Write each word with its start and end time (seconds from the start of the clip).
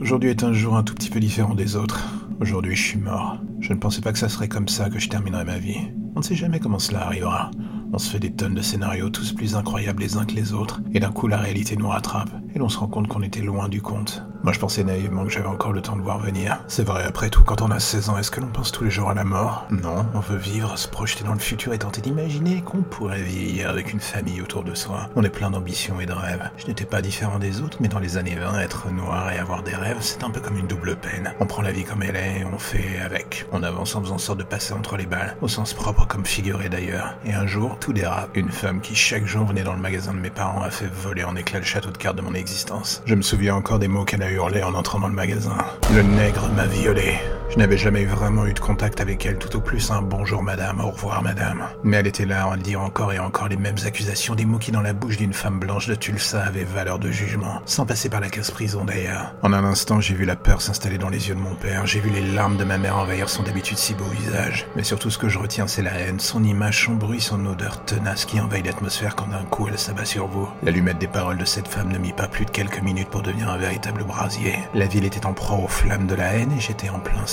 Aujourd'hui 0.00 0.30
est 0.30 0.44
un 0.44 0.52
jour 0.52 0.76
un 0.76 0.84
tout 0.84 0.94
petit 0.94 1.10
peu 1.10 1.18
différent 1.18 1.54
des 1.54 1.74
autres. 1.74 2.00
Aujourd'hui, 2.40 2.76
je 2.76 2.82
suis 2.82 2.98
mort. 2.98 3.38
Je 3.60 3.72
ne 3.72 3.78
pensais 3.78 4.00
pas 4.00 4.12
que 4.12 4.18
ça 4.18 4.28
serait 4.28 4.48
comme 4.48 4.68
ça 4.68 4.88
que 4.88 4.98
je 5.00 5.08
terminerais 5.08 5.44
ma 5.44 5.58
vie. 5.58 5.78
On 6.14 6.20
ne 6.20 6.24
sait 6.24 6.36
jamais 6.36 6.60
comment 6.60 6.78
cela 6.78 7.04
arrivera. 7.04 7.50
On 7.92 7.98
se 7.98 8.10
fait 8.10 8.18
des 8.18 8.32
tonnes 8.32 8.54
de 8.54 8.62
scénarios, 8.62 9.08
tous 9.08 9.32
plus 9.32 9.56
incroyables 9.56 10.02
les 10.02 10.16
uns 10.16 10.24
que 10.24 10.34
les 10.34 10.52
autres, 10.52 10.80
et 10.92 11.00
d'un 11.00 11.10
coup 11.10 11.26
la 11.26 11.38
réalité 11.38 11.76
nous 11.76 11.88
rattrape, 11.88 12.30
et 12.54 12.58
l'on 12.58 12.68
se 12.68 12.78
rend 12.78 12.86
compte 12.86 13.08
qu'on 13.08 13.22
était 13.22 13.40
loin 13.40 13.68
du 13.68 13.80
compte. 13.80 14.22
Moi 14.44 14.52
je 14.52 14.60
pensais 14.60 14.84
naïvement 14.84 15.24
que 15.24 15.30
j'avais 15.30 15.48
encore 15.48 15.72
le 15.72 15.82
temps 15.82 15.96
de 15.96 16.02
voir 16.02 16.18
venir. 16.18 16.62
C'est 16.68 16.84
vrai, 16.84 17.02
après 17.04 17.28
tout, 17.28 17.42
quand 17.42 17.60
on 17.60 17.70
a 17.70 17.80
16 17.80 18.10
ans, 18.10 18.18
est-ce 18.18 18.30
que 18.30 18.40
l'on 18.40 18.48
pense 18.48 18.70
tous 18.70 18.84
les 18.84 18.90
jours 18.90 19.10
à 19.10 19.14
la 19.14 19.24
mort? 19.24 19.66
Non, 19.70 20.06
on 20.14 20.20
veut 20.20 20.36
vivre, 20.36 20.78
se 20.78 20.86
projeter 20.86 21.24
dans 21.24 21.32
le 21.32 21.40
futur 21.40 21.72
et 21.72 21.78
tenter 21.78 22.00
d'imaginer 22.00 22.62
qu'on 22.62 22.82
pourrait 22.82 23.22
vieillir 23.22 23.68
avec 23.68 23.92
une 23.92 24.00
famille 24.00 24.40
autour 24.40 24.62
de 24.62 24.74
soi. 24.74 25.08
On 25.16 25.24
est 25.24 25.30
plein 25.30 25.50
d'ambitions 25.50 26.00
et 26.00 26.06
de 26.06 26.12
rêves. 26.12 26.50
Je 26.56 26.66
n'étais 26.66 26.84
pas 26.84 27.02
différent 27.02 27.38
des 27.38 27.60
autres, 27.60 27.78
mais 27.80 27.88
dans 27.88 27.98
les 27.98 28.16
années 28.16 28.36
20, 28.36 28.60
être 28.60 28.90
noir 28.92 29.32
et 29.32 29.38
avoir 29.38 29.62
des 29.62 29.74
rêves, 29.74 29.98
c'est 30.00 30.22
un 30.22 30.30
peu 30.30 30.40
comme 30.40 30.56
une 30.56 30.68
double 30.68 30.96
peine. 30.96 31.32
On 31.40 31.46
prend 31.46 31.62
la 31.62 31.72
vie 31.72 31.84
comme 31.84 32.02
elle 32.02 32.16
est, 32.16 32.44
on 32.44 32.58
fait 32.58 33.00
avec. 33.04 33.46
On 33.52 33.62
avance 33.64 33.96
en 33.96 34.02
faisant 34.02 34.18
sorte 34.18 34.38
de 34.38 34.44
passer 34.44 34.72
entre 34.72 34.96
les 34.96 35.06
balles, 35.06 35.36
au 35.42 35.48
sens 35.48 35.74
propre 35.74 36.06
comme 36.06 36.24
figuré 36.24 36.68
d'ailleurs. 36.68 37.16
Et 37.24 37.32
un 37.32 37.46
jour, 37.46 37.77
tout 37.80 37.92
dérape. 37.92 38.30
Une 38.34 38.50
femme 38.50 38.80
qui 38.80 38.94
chaque 38.94 39.26
jour 39.26 39.46
venait 39.46 39.62
dans 39.62 39.74
le 39.74 39.80
magasin 39.80 40.12
de 40.12 40.18
mes 40.18 40.30
parents 40.30 40.62
a 40.62 40.70
fait 40.70 40.86
voler 40.86 41.24
en 41.24 41.36
éclats 41.36 41.58
le 41.60 41.64
château 41.64 41.90
de 41.90 41.98
cartes 41.98 42.16
de 42.16 42.22
mon 42.22 42.34
existence. 42.34 43.02
Je 43.06 43.14
me 43.14 43.22
souviens 43.22 43.54
encore 43.54 43.78
des 43.78 43.88
mots 43.88 44.04
qu'elle 44.04 44.22
a 44.22 44.30
hurlés 44.30 44.62
en 44.62 44.74
entrant 44.74 44.98
dans 44.98 45.08
le 45.08 45.14
magasin. 45.14 45.56
Le 45.94 46.02
nègre 46.02 46.48
m'a 46.50 46.66
violé. 46.66 47.18
Je 47.50 47.56
n'avais 47.56 47.78
jamais 47.78 48.04
vraiment 48.04 48.46
eu 48.46 48.52
de 48.52 48.60
contact 48.60 49.00
avec 49.00 49.24
elle, 49.24 49.38
tout 49.38 49.56
au 49.56 49.60
plus 49.60 49.90
un 49.90 50.02
bonjour 50.02 50.42
madame, 50.42 50.80
au 50.80 50.90
revoir 50.90 51.22
madame. 51.22 51.64
Mais 51.82 51.96
elle 51.96 52.06
était 52.06 52.26
là 52.26 52.46
en 52.46 52.56
disant 52.56 52.84
encore 52.84 53.12
et 53.12 53.18
encore 53.18 53.48
les 53.48 53.56
mêmes 53.56 53.76
accusations, 53.86 54.34
des 54.34 54.44
mots 54.44 54.58
qui 54.58 54.70
dans 54.70 54.82
la 54.82 54.92
bouche 54.92 55.16
d'une 55.16 55.32
femme 55.32 55.58
blanche 55.58 55.88
de 55.88 55.94
Tulsa 55.94 56.42
avaient 56.42 56.64
valeur 56.64 56.98
de 56.98 57.10
jugement, 57.10 57.62
sans 57.64 57.86
passer 57.86 58.10
par 58.10 58.20
la 58.20 58.28
casse 58.28 58.50
prison 58.50 58.84
d'ailleurs. 58.84 59.34
En 59.42 59.54
un 59.54 59.64
instant, 59.64 59.98
j'ai 59.98 60.14
vu 60.14 60.26
la 60.26 60.36
peur 60.36 60.60
s'installer 60.60 60.98
dans 60.98 61.08
les 61.08 61.28
yeux 61.28 61.34
de 61.34 61.40
mon 61.40 61.54
père, 61.54 61.86
j'ai 61.86 62.00
vu 62.00 62.10
les 62.10 62.20
larmes 62.20 62.58
de 62.58 62.64
ma 62.64 62.76
mère 62.76 62.98
envahir 62.98 63.30
son 63.30 63.42
d'habitude 63.42 63.78
si 63.78 63.94
beau 63.94 64.04
visage. 64.04 64.66
Mais 64.76 64.84
surtout 64.84 65.08
ce 65.08 65.18
que 65.18 65.30
je 65.30 65.38
retiens, 65.38 65.66
c'est 65.66 65.82
la 65.82 65.94
haine, 65.94 66.20
son 66.20 66.44
image, 66.44 66.84
son 66.84 66.96
bruit, 66.96 67.20
son 67.20 67.44
odeur 67.46 67.82
tenace 67.86 68.26
qui 68.26 68.40
envahit 68.40 68.66
l'atmosphère 68.66 69.16
quand 69.16 69.28
d'un 69.28 69.44
coup 69.44 69.68
elle 69.68 69.78
s'abat 69.78 70.04
sur 70.04 70.26
vous. 70.26 70.48
L'allumette 70.62 70.98
des 70.98 71.08
paroles 71.08 71.38
de 71.38 71.46
cette 71.46 71.68
femme 71.68 71.90
ne 71.90 71.98
mit 71.98 72.12
pas 72.12 72.28
plus 72.28 72.44
de 72.44 72.50
quelques 72.50 72.82
minutes 72.82 73.08
pour 73.08 73.22
devenir 73.22 73.48
un 73.48 73.56
véritable 73.56 74.04
brasier. 74.04 74.58
La 74.74 74.86
ville 74.86 75.06
était 75.06 75.24
en 75.24 75.32
proie 75.32 75.56
aux 75.56 75.68
flammes 75.68 76.06
de 76.06 76.14
la 76.14 76.34
haine 76.34 76.52
et 76.52 76.60
j'étais 76.60 76.90
en 76.90 76.98
plein 76.98 77.26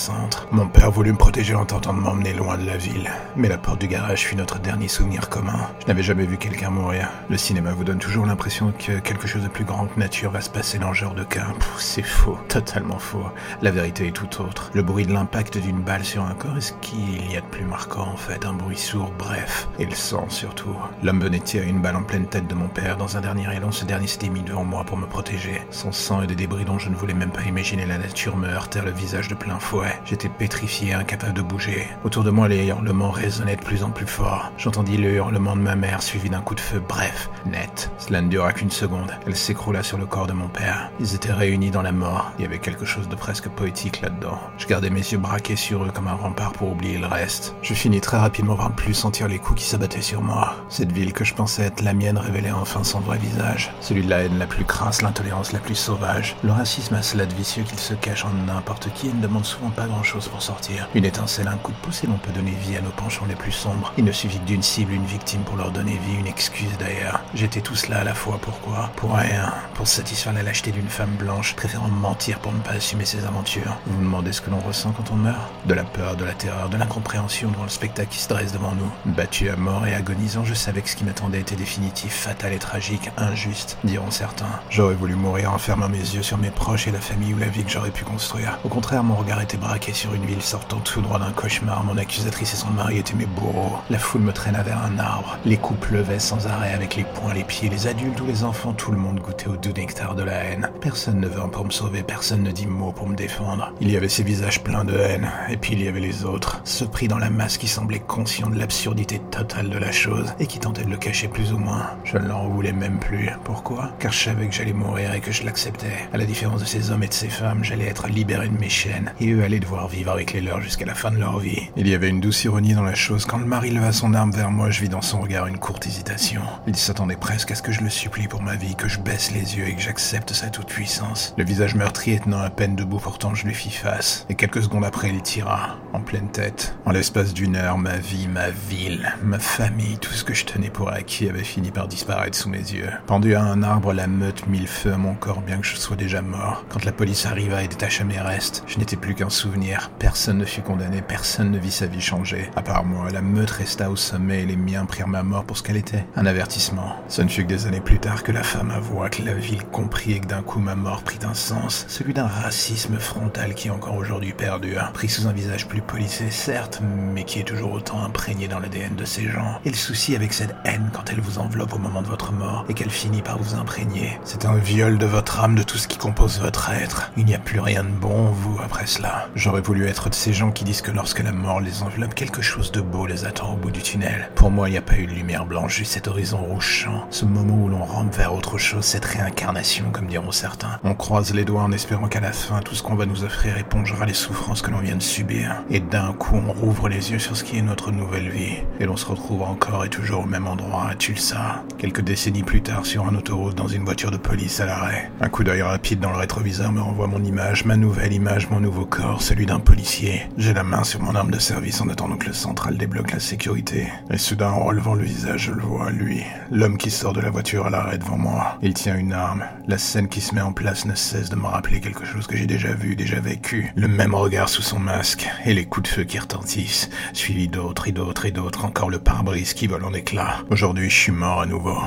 Mon 0.52 0.68
père 0.68 0.92
voulut 0.92 1.12
me 1.12 1.18
protéger 1.18 1.56
en 1.56 1.66
tentant 1.66 1.94
de 1.94 2.00
m'emmener 2.00 2.34
loin 2.34 2.58
de 2.58 2.66
la 2.66 2.78
ville. 2.78 3.10
Mais 3.36 3.48
la 3.48 3.58
porte 3.58 3.82
du 3.82 3.88
garage 3.88 4.26
fut 4.26 4.36
notre 4.36 4.60
dernier 4.60 4.88
souvenir 4.88 5.30
commun. 5.30 5.70
Je 5.82 5.88
n'avais 5.88 6.04
jamais 6.04 6.26
vu 6.26 6.38
quelqu'un 6.38 6.70
mourir. 6.70 7.10
Le 7.30 7.38
cinéma 7.38 7.72
vous 7.74 7.84
donne 7.84 8.00
toujours 8.00 8.26
l'impression 8.26 8.74
que 8.78 9.00
quelque 9.00 9.28
chose 9.28 9.44
de 9.44 9.48
plus 9.48 9.64
grand 9.64 9.88
que 9.88 10.00
nature 10.00 10.32
va 10.32 10.42
se 10.42 10.50
passer 10.50 10.78
dans 10.78 10.94
ce 10.94 11.00
genre 11.00 11.14
de 11.16 11.24
cas. 11.24 11.48
C'est 11.78 12.04
faux, 12.04 12.38
totalement 12.48 13.00
faux. 13.00 13.26
La 13.62 13.72
vérité 13.72 14.08
est 14.08 14.12
tout 14.12 14.42
autre. 14.42 14.70
Le 14.74 14.84
bruit 14.84 15.06
de 15.06 15.14
l'impact 15.14 15.58
d'une 15.58 15.82
balle 15.82 16.06
sur 16.06 16.24
un 16.24 16.34
corps 16.34 16.58
est 16.58 16.62
ce 16.62 16.74
qu'il 16.82 17.32
y 17.32 17.38
a 17.38 17.42
de 17.42 17.46
plus 17.48 17.66
marquant 17.66 18.08
en 18.08 18.18
fait. 18.18 18.46
Un 18.46 18.54
bruit 18.54 18.78
sourd, 18.78 19.12
bref. 19.18 19.68
Et 19.80 19.86
le 19.86 19.96
sang 19.96 20.26
surtout. 20.30 20.76
L'homme 21.04 21.22
venait 21.22 21.40
tirer 21.40 21.68
une 21.68 21.82
balle 21.82 21.96
en 21.96 22.04
pleine 22.04 22.28
tête 22.28 22.48
de 22.48 22.56
mon 22.56 22.68
père. 22.68 22.98
Dans 22.98 23.18
un 23.18 23.22
dernier 23.22 23.54
élan, 23.56 23.72
ce 23.72 23.86
dernier 23.86 24.08
s'était 24.08 24.30
mis 24.30 24.42
devant 24.42 24.64
moi 24.64 24.84
pour 24.84 24.98
me 24.98 25.08
protéger. 25.08 25.62
Son 25.72 25.92
sang 25.92 26.22
et 26.22 26.28
des 26.28 26.36
débris 26.36 26.66
dont 26.66 26.80
je 26.80 26.90
ne 26.90 26.96
voulais 26.96 27.14
même 27.14 27.32
pas 27.32 27.44
imaginer 27.44 27.86
la 27.86 27.98
nature 27.98 28.38
me 28.38 28.48
heurtèrent 28.48 28.86
le 28.86 28.92
visage 28.92 29.28
de 29.28 29.36
plein 29.36 29.60
fouet. 29.60 29.95
J'étais 30.06 30.30
pétrifié, 30.30 30.94
incapable 30.94 31.34
de 31.34 31.42
bouger. 31.42 31.88
Autour 32.04 32.24
de 32.24 32.32
moi, 32.32 32.48
les 32.48 32.66
hurlements 32.68 33.12
résonnaient 33.12 33.56
de 33.56 33.62
plus 33.64 33.84
en 33.84 33.92
plus 33.92 34.08
fort. 34.08 34.52
J'entendis 34.58 34.98
le 34.98 35.14
hurlement 35.14 35.56
de 35.56 35.62
ma 35.62 35.76
mère 35.76 36.04
suivi 36.04 36.30
d'un 36.30 36.42
coup 36.42 36.56
de 36.56 36.60
feu 36.60 36.82
bref, 36.88 37.30
net. 37.46 37.92
Cela 37.98 38.22
ne 38.22 38.30
dura 38.30 38.54
qu'une 38.54 38.72
seconde. 38.72 39.12
Elle 39.26 39.36
s'écroula 39.36 39.84
sur 39.84 39.98
le 39.98 40.06
corps 40.06 40.28
de 40.28 40.34
mon 40.34 40.48
père. 40.48 40.92
Ils 41.00 41.16
étaient 41.16 41.32
réunis 41.32 41.72
dans 41.72 41.82
la 41.82 41.92
mort. 41.92 42.32
Il 42.38 42.44
y 42.44 42.46
avait 42.46 42.60
quelque 42.60 42.86
chose 42.86 43.08
de 43.08 43.16
presque 43.16 43.50
poétique 43.50 44.02
là-dedans. 44.02 44.40
Je 44.58 44.68
gardais 44.68 44.90
mes 44.90 45.00
yeux 45.00 45.18
braqués 45.18 45.56
sur 45.56 45.84
eux 45.84 45.92
comme 45.94 46.08
un 46.08 46.14
rempart 46.14 46.54
pour 46.54 46.72
oublier 46.72 46.98
le 46.98 47.08
reste. 47.08 47.56
Je 47.62 47.74
finis 47.74 48.02
très 48.02 48.18
rapidement 48.18 48.56
par 48.56 48.70
ne 48.70 48.76
plus 48.76 48.94
sentir 48.94 49.28
les 49.28 49.40
coups 49.40 49.62
qui 49.62 49.68
s'abattaient 49.68 50.02
sur 50.02 50.22
moi. 50.22 50.56
Cette 50.70 50.92
ville 50.92 51.14
que 51.14 51.24
je 51.24 51.34
pensais 51.34 51.64
être 51.64 51.82
la 51.82 51.94
mienne 51.94 52.18
révélait 52.18 52.52
enfin 52.52 52.84
son 52.84 53.00
vrai 53.00 53.18
visage. 53.18 53.72
Celui 53.82 54.04
de 54.04 54.10
la 54.10 54.24
haine 54.24 54.38
la 54.38 54.48
plus 54.48 54.66
crasse, 54.66 55.02
l'intolérance 55.02 55.52
la 55.52 55.60
plus 55.60 55.76
sauvage. 55.76 56.36
Le 56.44 56.52
racisme 56.52 56.96
a 56.96 57.02
cela 57.02 57.26
de 57.26 57.34
vicieux 57.34 57.64
qu'il 57.64 57.80
se 57.80 57.94
cache 57.94 58.26
en 58.26 58.34
n'importe 58.46 58.92
qui 58.94 59.08
et 59.08 59.14
ne 59.14 59.22
demande 59.22 59.46
souvent 59.46 59.70
pas 59.70 59.85
grand-chose 59.88 60.28
pour 60.28 60.42
sortir. 60.42 60.88
Une 60.96 61.06
étincelle, 61.06 61.48
un 61.48 61.58
coup 61.58 61.72
de 61.72 61.78
pouce 61.78 62.04
et 62.04 62.08
l'on 62.08 62.18
peut 62.18 62.32
donner 62.32 62.52
vie 62.52 62.78
à 62.78 62.82
nos 62.82 62.92
penchants 62.92 63.26
les 63.28 63.36
plus 63.36 63.52
sombres. 63.52 63.94
Il 63.98 64.04
ne 64.04 64.12
suffit 64.12 64.40
que 64.40 64.46
d'une 64.46 64.64
cible, 64.64 64.94
une 64.94 65.06
victime 65.06 65.42
pour 65.42 65.56
leur 65.56 65.72
donner 65.72 65.98
vie, 65.98 66.16
une 66.20 66.28
excuse 66.28 66.78
d'ailleurs. 66.80 67.22
J'étais 67.34 67.62
tout 67.62 67.76
cela 67.76 68.00
à 68.00 68.04
la 68.04 68.14
fois, 68.14 68.38
pourquoi? 68.42 68.92
Pour 68.96 69.16
rien, 69.16 69.54
pour 69.74 69.88
satisfaire 69.88 70.34
la 70.34 70.44
lâcheté 70.44 70.72
d'une 70.72 70.90
femme 70.90 71.16
blanche, 71.18 71.56
préférant 71.56 71.88
mentir 71.88 72.40
pour 72.40 72.54
ne 72.54 72.60
pas 72.60 72.72
assumer 72.72 73.06
ses 73.06 73.26
aventures. 73.26 73.78
Vous 73.86 73.96
vous 73.98 74.04
demandez 74.04 74.32
ce 74.34 74.42
que 74.42 74.50
l'on 74.50 74.60
ressent 74.60 74.92
quand 74.92 75.12
on 75.12 75.16
meurt? 75.16 75.52
De 75.66 75.74
la 75.74 75.84
peur, 75.84 76.16
de 76.16 76.26
la 76.26 76.34
terreur, 76.34 76.70
de 76.70 76.78
l'incompréhension 76.78 77.50
devant 77.50 77.64
le 77.64 77.70
spectacle 77.70 78.10
qui 78.10 78.20
se 78.20 78.30
dresse 78.30 78.52
devant 78.52 78.74
nous. 78.74 78.92
Battu 79.14 79.50
à 79.50 79.56
mort 79.56 79.86
et 79.88 79.96
agonisant, 79.96 80.44
je 80.44 80.54
savais 80.54 80.82
que 80.82 80.90
ce 80.90 80.96
qui 80.96 81.04
m'attendait 81.04 81.42
était 81.42 81.56
définitif, 81.56 82.14
fatal 82.14 82.54
et 82.54 82.60
tragique, 82.60 83.10
injuste, 83.18 83.78
diront 83.84 84.12
certains. 84.12 84.46
J'aurais 84.70 84.96
voulu 84.96 85.16
mourir 85.16 85.54
en 85.54 85.58
fermant 85.58 85.90
mes 85.90 85.98
yeux 85.98 86.24
sur 86.24 86.38
mes 86.38 86.50
proches 86.50 86.88
et 86.88 86.92
la 86.92 87.00
famille 87.00 87.34
ou 87.34 87.38
la 87.38 87.48
vie 87.48 87.64
que 87.64 87.72
j'aurais 87.72 87.92
pu 87.92 88.04
construire. 88.04 88.60
Au 88.64 88.70
contraire, 88.70 89.04
mon 89.04 89.16
regard 89.16 89.42
était 89.42 89.58
sur 89.94 90.14
une 90.14 90.26
ville 90.26 90.42
sortant 90.42 90.80
tout 90.80 91.02
droit 91.02 91.20
d'un 91.20 91.32
cauchemar. 91.32 91.84
Mon 91.84 91.98
accusatrice 91.98 92.54
et 92.54 92.58
son 92.58 92.70
mari 92.70 92.98
étaient 92.98 93.14
mes 93.14 93.26
bourreaux. 93.26 93.78
La 93.90 94.00
foule 94.00 94.22
me 94.22 94.32
traîna 94.32 94.64
vers 94.64 94.80
un 94.84 94.98
arbre. 94.98 95.38
Les 95.46 95.58
coups 95.58 95.80
pleuvaient 95.80 96.20
sans 96.20 96.48
arrêt 96.48 96.74
avec 96.74 96.96
les 96.96 97.04
poings, 97.04 97.34
les 97.34 97.44
pieds, 97.44 97.70
les 97.70 97.88
adultes 97.88 98.20
ou 98.22 98.26
les 98.26 98.44
enfants. 98.44 98.74
Tout 98.74 98.92
le 98.92 98.98
monde 98.98 99.20
goûtait 99.20 99.48
au 99.48 99.58
doux 99.58 99.74
nectar 99.74 100.16
de 100.16 100.24
la 100.24 100.44
haine. 100.44 100.70
Personne 100.82 101.20
ne 101.20 101.28
vint 101.28 101.50
pour 101.50 101.66
me 101.66 101.72
sauver, 101.72 102.04
personne 102.04 102.44
ne 102.44 102.52
dit 102.52 102.66
mot 102.66 102.92
pour 102.92 103.08
me 103.08 103.16
défendre. 103.16 103.74
Il 103.82 103.92
y 103.92 103.98
avait 103.98 104.10
ces 104.10 104.24
visages 104.24 104.64
pleins 104.64 104.86
de 104.86 104.98
haine, 104.98 105.30
et 105.50 105.58
puis 105.58 105.74
il 105.74 105.84
y 105.84 105.88
avait 105.88 106.00
les 106.00 106.26
autres, 106.26 106.62
ceux 106.64 106.88
pris 106.88 107.08
dans 107.08 107.18
la 107.18 107.30
masse 107.30 107.58
qui 107.58 107.68
semblaient 107.68 108.00
conscients 108.00 108.50
de 108.50 108.58
l'absurdité 108.58 109.20
totale 109.32 109.70
de 109.70 109.78
la 109.78 109.92
chose 109.92 110.34
et 110.40 110.48
qui 110.48 110.60
tentaient 110.60 110.86
de 110.86 110.90
le 110.90 110.98
cacher 110.98 111.28
plus 111.28 111.52
ou 111.54 111.58
moins. 111.58 111.92
Je 112.04 112.18
ne 112.18 112.28
leur 112.28 112.48
voulais 112.48 112.74
même 112.74 113.00
plus. 113.00 113.30
Pourquoi? 113.44 113.92
Car 114.00 114.12
je 114.12 114.24
savais 114.24 114.48
que 114.48 114.54
j'allais 114.54 114.74
mourir 114.74 115.14
et 115.14 115.20
que 115.20 115.32
je 115.32 115.44
l'acceptais. 115.44 116.08
À 116.14 116.18
la 116.18 116.26
différence 116.26 116.62
de 116.62 116.66
ces 116.66 116.92
hommes 116.92 117.04
et 117.04 117.08
de 117.08 117.14
ces 117.14 117.30
femmes, 117.30 117.64
j'allais 117.64 117.86
être 117.86 118.08
libéré 118.08 118.48
de 118.48 118.58
mes 118.58 118.70
chaînes, 118.70 119.14
et 119.20 119.32
eux 119.32 119.44
allaient 119.44 119.60
devoir 119.66 119.88
vivre 119.88 120.12
avec 120.12 120.32
les 120.34 120.42
leurs 120.42 120.62
jusqu'à 120.62 120.86
la 120.86 120.94
fin 120.94 121.10
de 121.10 121.18
leur 121.18 121.40
vie. 121.40 121.72
Il 121.76 121.88
y 121.88 121.96
avait 121.96 122.10
une 122.10 122.22
douce 122.22 122.44
ironie 122.44 122.76
dans 122.76 122.84
la 122.84 122.94
chose. 122.94 123.26
Quand 123.26 123.40
le 123.40 123.48
mari 123.48 123.72
leva 123.72 123.92
son 123.92 124.14
arme 124.14 124.30
vers 124.30 124.52
moi, 124.52 124.70
je 124.70 124.80
vis 124.80 124.90
dans 124.90 125.02
son 125.02 125.20
regard 125.20 125.48
une 125.48 125.58
courte 125.58 125.88
hésitation. 125.88 126.44
Il 126.68 126.76
s'attendait 126.76 127.16
presque 127.16 127.50
à 127.50 127.56
ce 127.56 127.64
que 127.64 127.72
je 127.72 127.82
le 127.82 127.90
supplie 127.90 128.28
pour 128.28 128.44
ma 128.44 128.56
vie, 128.56 128.76
que 128.76 128.88
je 128.88 129.00
baisse 129.00 129.32
les 129.32 129.58
yeux 129.58 129.68
et 129.68 129.76
que 129.76 129.82
j'accepte 129.82 130.34
sa 130.34 130.50
toute-puissance. 130.52 131.34
Le 131.36 131.44
visage 131.44 131.74
meurtrier 131.74 132.20
tenant 132.20 132.42
à 132.42 132.52
peine 132.52 132.76
debout, 132.76 133.00
pourtant 133.00 133.34
je 133.34 133.48
lui 133.48 133.56
fis 133.56 133.72
face. 133.72 134.28
Et 134.30 134.36
quelques 134.36 134.62
secondes 134.62 134.86
après, 134.86 135.10
il 135.10 135.24
tira, 135.24 135.78
en 135.94 136.02
pleine 136.02 136.30
tête. 136.30 136.78
En 136.86 136.92
l'espace 136.92 137.34
d'une 137.34 137.56
heure, 137.56 137.80
ma 137.80 137.98
vie, 137.98 138.28
ma 138.28 138.52
ville, 138.52 139.16
ma 139.24 139.40
famille, 139.40 139.98
tout 139.98 140.14
ce 140.14 140.24
que 140.24 140.36
je 140.36 140.46
tenais 140.46 140.70
pour 140.70 140.92
acquis 140.92 141.28
avait 141.28 141.44
fini 141.44 141.72
par 141.72 141.88
disparaître 141.88 142.38
sous 142.38 142.50
mes 142.50 142.60
yeux. 142.60 142.92
Pendu 143.08 143.34
à 143.34 143.42
un 143.42 143.64
arbre, 143.64 143.94
la 143.94 144.06
meute 144.06 144.46
mit 144.46 144.60
le 144.60 144.68
feu 144.68 144.94
à 144.94 144.98
mon 144.98 145.16
corps, 145.16 145.42
bien 145.42 145.58
que 145.58 145.66
je 145.66 145.76
sois 145.76 145.96
déjà 145.96 146.22
mort. 146.22 146.64
Quand 146.70 146.86
la 146.86 146.92
police 146.92 147.26
arriva 147.26 147.64
et 147.64 147.68
détacha 147.68 148.04
mes 148.04 148.20
restes, 148.20 148.64
je 148.68 148.78
n'étais 148.78 148.96
plus 148.96 149.16
qu'un 149.16 149.32
souvenir. 149.32 149.55
Personne 150.00 150.40
ne 150.40 150.46
fut 150.46 150.62
condamné, 150.62 151.02
personne 151.02 151.52
ne 151.52 151.58
vit 151.58 151.72
sa 151.72 151.86
vie 151.86 152.02
changer. 152.02 152.50
À 152.56 152.62
part 152.62 152.84
moi, 152.84 153.10
la 153.12 153.22
meute 153.22 153.52
resta 153.52 153.90
au 153.90 153.96
sommet 153.96 154.44
et 154.44 154.46
les 154.46 154.58
miens 154.58 154.86
prirent 154.86 155.08
ma 155.08 155.24
mort 155.24 155.46
pour 155.46 155.58
ce 155.58 155.64
qu'elle 155.64 155.78
était. 155.78 156.06
Un 156.16 156.26
avertissement. 156.26 156.96
Ce 157.08 157.22
ne 157.22 157.30
fut 157.30 157.44
que 157.44 157.50
des 157.50 157.66
années 157.66 157.80
plus 157.80 158.00
tard 158.00 158.24
que 158.24 158.32
la 158.32 158.44
femme 158.44 158.72
avoua 158.72 159.10
que 159.10 159.22
la 159.24 159.34
ville 159.34 159.64
comprit 159.64 160.14
et 160.14 160.20
que 160.20 160.28
d'un 160.28 160.42
coup 160.42 160.60
ma 160.60 160.76
mort 160.76 161.04
prit 161.04 161.20
un 161.24 161.34
sens, 161.34 161.86
celui 161.88 162.14
d'un 162.14 162.28
racisme 162.28 162.98
frontal 162.98 163.54
qui 163.54 163.70
encore 163.70 163.96
aujourd'hui 163.96 164.34
perdure, 164.34 164.92
pris 164.94 165.08
sous 165.08 165.28
un 165.28 165.32
visage 165.32 165.68
plus 165.68 165.82
polissé 165.82 166.30
certes, 166.32 166.82
mais 167.14 167.24
qui 167.24 167.40
est 167.40 167.44
toujours 167.44 167.72
autant 167.72 168.04
imprégné 168.04 168.48
dans 168.48 168.60
l'ADN 168.60 168.96
de 168.96 169.06
ces 169.06 169.28
gens. 169.30 169.60
Et 169.64 169.70
le 169.70 169.76
souci 169.76 170.16
avec 170.16 170.34
cette 170.34 170.56
haine 170.66 170.90
quand 170.94 171.12
elle 171.12 171.22
vous 171.22 171.40
enveloppe 171.40 171.74
au 171.74 171.80
moment 171.80 172.02
de 172.02 172.08
votre 172.08 172.34
mort 172.34 172.66
et 172.68 172.74
qu'elle 172.74 172.90
finit 172.90 173.22
par 173.22 173.38
vous 173.38 173.56
imprégner, 173.56 174.20
c'est 174.26 174.46
un 174.46 174.58
viol 174.58 174.98
de 174.98 175.06
votre 175.06 175.40
âme, 175.40 175.56
de 175.56 175.64
tout 175.64 175.78
ce 175.78 175.88
qui 175.88 175.98
compose 175.98 176.40
votre 176.40 176.70
être. 176.72 177.12
Il 177.16 177.26
n'y 177.26 177.36
a 177.36 177.40
plus 177.40 177.60
rien 177.60 177.84
de 177.84 177.90
bon 177.90 178.28
en 178.28 178.32
vous 178.32 178.60
après 178.64 178.86
cela. 178.86 179.30
J'aurais 179.46 179.62
voulu 179.62 179.86
être 179.86 180.10
de 180.10 180.16
ces 180.16 180.34
gens 180.34 180.50
qui 180.50 180.64
disent 180.64 180.82
que 180.82 180.90
lorsque 180.90 181.22
la 181.22 181.32
mort 181.32 181.62
les 181.62 181.84
enveloppe, 181.84 182.16
quelque 182.16 182.42
chose 182.42 182.72
de 182.72 182.82
beau 182.82 183.06
les 183.06 183.26
attend 183.26 183.54
au 183.54 183.58
bout 183.58 183.70
du 183.70 183.84
tunnel. 183.84 184.32
Pour 184.34 184.50
moi, 184.50 184.70
il 184.70 184.72
n'y 184.72 184.78
a 184.80 184.82
pas 184.82 184.98
eu 184.98 185.06
de 185.06 185.12
lumière 185.12 185.46
blanche, 185.46 185.78
juste 185.78 185.92
cet 185.92 186.08
horizon 186.08 186.38
rougeant, 186.38 187.06
ce 187.12 187.26
moment 187.26 187.64
où 187.64 187.70
l'on 187.70 187.84
rampe 187.84 188.16
vers 188.16 188.34
autre 188.34 188.58
chose, 188.58 188.84
cette 188.84 189.06
réincarnation, 189.06 189.92
comme 189.92 190.08
diront 190.08 190.32
certains. 190.32 190.80
On 190.84 190.96
croise 190.96 191.32
les 191.32 191.46
doigts 191.46 191.62
en 191.62 191.72
espérant 191.72 192.08
qu'à 192.08 192.22
la 192.22 192.32
fin, 192.32 192.60
tout 192.62 192.74
ce 192.74 192.82
qu'on 192.82 192.96
va 192.96 193.06
nous 193.06 193.24
offrir 193.24 193.56
épongera 193.56 194.08
les 194.08 194.16
souffrances 194.16 194.64
que 194.64 194.72
l'on 194.72 194.80
vient 194.80 194.96
de 194.96 195.04
subir. 195.04 195.64
Et 195.70 195.80
d'un 195.80 196.14
coup, 196.14 196.38
on 196.38 196.52
rouvre 196.52 196.90
les 196.90 197.12
yeux 197.12 197.20
sur 197.20 197.38
ce 197.38 197.44
qui 197.44 197.60
est 197.60 197.62
notre 197.62 197.92
nouvelle 197.92 198.30
vie. 198.30 198.64
Et 198.80 198.86
l'on 198.86 198.98
se 198.98 199.06
retrouve 199.06 199.44
encore 199.44 199.86
et 199.86 199.90
toujours 199.90 200.24
au 200.24 200.28
même 200.28 200.48
endroit, 200.48 200.88
à 200.90 200.96
Tulsa. 200.96 201.64
Quelques 201.78 202.02
décennies 202.02 202.42
plus 202.42 202.64
tard, 202.64 202.84
sur 202.84 203.08
un 203.08 203.14
autoroute, 203.14 203.54
dans 203.54 203.68
une 203.68 203.86
voiture 203.86 204.10
de 204.10 204.18
police 204.18 204.60
à 204.60 204.66
l'arrêt. 204.66 205.12
Un 205.22 205.30
coup 205.30 205.44
d'œil 205.44 205.62
rapide 205.62 206.00
dans 206.00 206.10
le 206.10 206.18
rétroviseur 206.18 206.72
me 206.72 206.82
renvoie 206.82 207.06
mon 207.06 207.24
image, 207.24 207.66
ma 207.66 207.78
nouvelle 207.78 208.14
image, 208.14 208.50
mon 208.50 208.60
nouveau 208.60 208.88
corps, 208.88 209.22
celui 209.36 209.48
d'un 209.48 209.60
policier. 209.60 210.30
J'ai 210.38 210.54
la 210.54 210.64
main 210.64 210.86
sur 210.86 211.02
mon 211.02 211.14
arme 211.14 211.30
de 211.30 211.40
service 211.40 211.82
en 211.82 211.90
attendant 211.90 212.16
que 212.16 212.28
le 212.28 212.34
central 212.34 212.78
débloque 212.78 213.12
la 213.12 213.20
sécurité. 213.20 213.88
Et 214.10 214.18
soudain, 214.18 214.52
en 214.52 214.64
relevant 214.64 214.94
le 214.94 215.04
visage, 215.04 215.48
je 215.48 215.52
le 215.52 215.62
vois, 215.62 215.92
lui. 215.92 216.24
L'homme 216.52 216.78
qui 216.78 216.90
sort 216.90 217.12
de 217.12 217.20
la 217.20 217.32
voiture 217.32 217.66
à 217.66 217.70
l'arrêt 217.70 217.98
devant 217.98 218.18
moi. 218.18 218.58
Il 218.62 218.74
tient 218.74 218.96
une 218.96 219.12
arme. 219.12 219.44
La 219.68 219.78
scène 219.78 220.08
qui 220.08 220.22
se 220.22 220.34
met 220.34 220.40
en 220.40 220.54
place 220.54 220.86
ne 220.86 220.96
cesse 220.96 221.30
de 221.30 221.36
me 221.36 221.48
rappeler 221.48 221.82
quelque 221.82 222.06
chose 222.06 222.28
que 222.28 222.38
j'ai 222.38 222.46
déjà 222.46 222.74
vu, 222.74 222.96
déjà 222.96 223.20
vécu. 223.20 223.74
Le 223.76 223.90
même 223.90 224.16
regard 224.16 224.48
sous 224.48 224.62
son 224.62 224.80
masque, 224.80 225.28
et 225.44 225.54
les 225.54 225.66
coups 225.66 225.90
de 225.90 225.94
feu 225.94 226.04
qui 226.06 226.18
retentissent, 226.18 226.90
suivis 227.12 227.50
d'autres 227.50 227.90
et 227.90 227.92
d'autres 227.92 228.26
et 228.26 228.32
d'autres, 228.32 228.64
encore 228.64 228.90
le 228.90 229.00
pare-brise 229.00 229.54
qui 229.54 229.68
vole 229.68 229.84
en 229.84 229.94
éclats. 229.94 230.46
Aujourd'hui, 230.50 230.90
je 230.90 230.96
suis 230.96 231.12
mort 231.12 231.42
à 231.42 231.46
nouveau. 231.46 231.78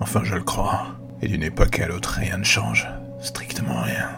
Enfin, 0.00 0.22
je 0.24 0.34
le 0.34 0.42
crois. 0.42 0.96
Et 1.20 1.28
d'une 1.28 1.44
époque 1.44 1.78
à 1.78 1.86
l'autre, 1.86 2.14
rien 2.18 2.38
ne 2.38 2.44
change. 2.44 2.88
Strictement 3.20 3.82
rien. 3.82 4.08